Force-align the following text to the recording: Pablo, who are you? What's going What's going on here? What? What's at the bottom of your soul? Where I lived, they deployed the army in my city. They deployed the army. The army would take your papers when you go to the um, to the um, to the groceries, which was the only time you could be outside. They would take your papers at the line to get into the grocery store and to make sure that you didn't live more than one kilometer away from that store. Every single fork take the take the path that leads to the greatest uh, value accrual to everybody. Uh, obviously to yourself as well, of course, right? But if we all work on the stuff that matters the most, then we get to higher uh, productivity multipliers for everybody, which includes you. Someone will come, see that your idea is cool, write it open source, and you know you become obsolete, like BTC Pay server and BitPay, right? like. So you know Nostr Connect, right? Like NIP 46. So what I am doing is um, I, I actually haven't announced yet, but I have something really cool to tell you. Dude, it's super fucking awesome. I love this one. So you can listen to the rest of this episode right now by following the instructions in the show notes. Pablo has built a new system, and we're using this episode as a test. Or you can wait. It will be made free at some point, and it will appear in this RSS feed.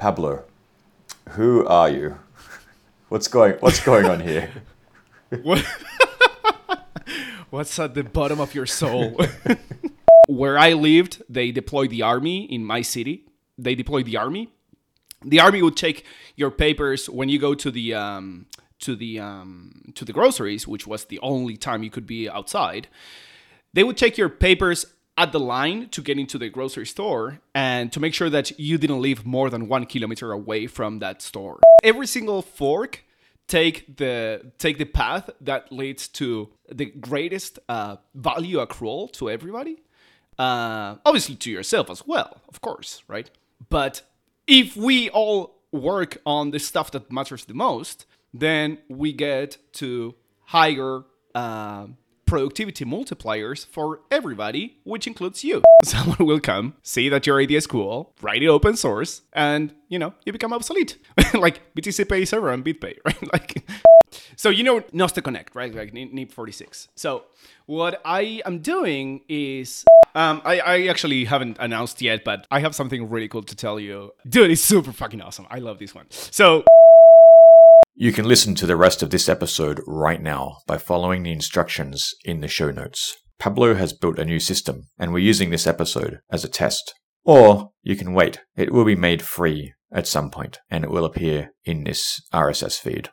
Pablo, 0.00 0.44
who 1.32 1.66
are 1.66 1.90
you? 1.90 2.16
What's 3.10 3.28
going 3.28 3.56
What's 3.60 3.80
going 3.80 4.06
on 4.06 4.20
here? 4.20 4.50
What? 5.42 5.64
What's 7.50 7.78
at 7.78 7.94
the 7.94 8.02
bottom 8.02 8.40
of 8.40 8.54
your 8.54 8.64
soul? 8.64 9.20
Where 10.26 10.58
I 10.58 10.72
lived, 10.72 11.22
they 11.28 11.52
deployed 11.52 11.90
the 11.90 12.02
army 12.02 12.44
in 12.44 12.64
my 12.64 12.80
city. 12.80 13.26
They 13.58 13.74
deployed 13.74 14.06
the 14.06 14.16
army. 14.16 14.48
The 15.22 15.38
army 15.38 15.60
would 15.62 15.76
take 15.76 16.04
your 16.34 16.50
papers 16.50 17.08
when 17.10 17.28
you 17.28 17.38
go 17.38 17.54
to 17.54 17.70
the 17.70 17.94
um, 17.94 18.46
to 18.78 18.96
the 18.96 19.20
um, 19.20 19.92
to 19.94 20.06
the 20.06 20.14
groceries, 20.14 20.66
which 20.66 20.86
was 20.86 21.04
the 21.04 21.20
only 21.20 21.58
time 21.58 21.82
you 21.82 21.90
could 21.90 22.06
be 22.06 22.28
outside. 22.28 22.88
They 23.74 23.84
would 23.84 23.98
take 23.98 24.16
your 24.16 24.30
papers 24.30 24.86
at 25.20 25.32
the 25.32 25.40
line 25.40 25.86
to 25.90 26.00
get 26.00 26.18
into 26.18 26.38
the 26.38 26.48
grocery 26.48 26.86
store 26.86 27.40
and 27.54 27.92
to 27.92 28.00
make 28.00 28.14
sure 28.14 28.30
that 28.30 28.58
you 28.58 28.78
didn't 28.78 29.02
live 29.02 29.26
more 29.26 29.50
than 29.50 29.68
one 29.68 29.84
kilometer 29.84 30.32
away 30.32 30.66
from 30.66 30.98
that 31.00 31.20
store. 31.20 31.60
Every 31.84 32.06
single 32.06 32.40
fork 32.40 33.04
take 33.46 33.98
the 33.98 34.50
take 34.56 34.78
the 34.78 34.86
path 34.86 35.28
that 35.42 35.70
leads 35.70 36.08
to 36.20 36.48
the 36.70 36.86
greatest 36.86 37.58
uh, 37.68 37.96
value 38.14 38.58
accrual 38.64 39.12
to 39.12 39.28
everybody. 39.28 39.82
Uh, 40.38 40.96
obviously 41.04 41.36
to 41.36 41.50
yourself 41.50 41.90
as 41.90 42.02
well, 42.06 42.40
of 42.48 42.62
course, 42.62 43.02
right? 43.06 43.28
But 43.68 44.00
if 44.46 44.74
we 44.74 45.10
all 45.10 45.60
work 45.70 46.16
on 46.24 46.50
the 46.50 46.58
stuff 46.58 46.92
that 46.92 47.12
matters 47.12 47.44
the 47.44 47.52
most, 47.52 48.06
then 48.32 48.78
we 48.88 49.12
get 49.12 49.58
to 49.74 50.14
higher 50.44 51.02
uh, 51.34 51.88
productivity 52.30 52.84
multipliers 52.84 53.66
for 53.66 54.02
everybody, 54.08 54.78
which 54.84 55.08
includes 55.08 55.42
you. 55.42 55.62
Someone 55.84 56.24
will 56.24 56.38
come, 56.38 56.74
see 56.84 57.08
that 57.08 57.26
your 57.26 57.40
idea 57.40 57.58
is 57.58 57.66
cool, 57.66 58.14
write 58.22 58.40
it 58.40 58.46
open 58.46 58.76
source, 58.76 59.22
and 59.32 59.74
you 59.88 59.98
know 59.98 60.14
you 60.24 60.32
become 60.32 60.52
obsolete, 60.52 60.96
like 61.34 61.74
BTC 61.74 62.08
Pay 62.08 62.24
server 62.24 62.50
and 62.52 62.64
BitPay, 62.64 62.96
right? 63.04 63.32
like. 63.32 63.68
So 64.36 64.48
you 64.48 64.62
know 64.62 64.80
Nostr 64.92 65.22
Connect, 65.22 65.54
right? 65.54 65.74
Like 65.74 65.92
NIP 65.92 66.32
46. 66.32 66.88
So 66.94 67.24
what 67.66 68.00
I 68.04 68.42
am 68.46 68.60
doing 68.60 69.22
is 69.28 69.84
um, 70.14 70.40
I, 70.44 70.60
I 70.60 70.86
actually 70.86 71.24
haven't 71.24 71.56
announced 71.60 72.00
yet, 72.00 72.24
but 72.24 72.46
I 72.50 72.60
have 72.60 72.74
something 72.74 73.10
really 73.10 73.28
cool 73.28 73.42
to 73.42 73.56
tell 73.56 73.78
you. 73.78 74.12
Dude, 74.28 74.50
it's 74.50 74.62
super 74.62 74.92
fucking 74.92 75.20
awesome. 75.20 75.46
I 75.50 75.58
love 75.58 75.78
this 75.78 75.94
one. 75.94 76.06
So 76.10 76.64
you 78.00 78.12
can 78.12 78.24
listen 78.24 78.54
to 78.54 78.64
the 78.64 78.76
rest 78.76 79.02
of 79.02 79.10
this 79.10 79.28
episode 79.28 79.78
right 79.86 80.22
now 80.22 80.56
by 80.66 80.78
following 80.78 81.22
the 81.22 81.32
instructions 81.32 82.14
in 82.24 82.40
the 82.40 82.48
show 82.48 82.70
notes. 82.70 83.14
Pablo 83.38 83.74
has 83.74 83.92
built 83.92 84.18
a 84.18 84.24
new 84.24 84.40
system, 84.40 84.88
and 84.98 85.12
we're 85.12 85.18
using 85.18 85.50
this 85.50 85.66
episode 85.66 86.20
as 86.32 86.42
a 86.42 86.48
test. 86.48 86.94
Or 87.24 87.72
you 87.82 87.96
can 87.96 88.14
wait. 88.14 88.40
It 88.56 88.72
will 88.72 88.86
be 88.86 88.96
made 88.96 89.20
free 89.20 89.74
at 89.92 90.06
some 90.06 90.30
point, 90.30 90.60
and 90.70 90.82
it 90.82 90.90
will 90.90 91.04
appear 91.04 91.50
in 91.66 91.84
this 91.84 92.22
RSS 92.32 92.78
feed. 92.78 93.08